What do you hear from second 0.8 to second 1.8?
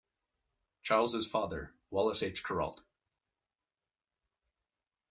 Charles' father,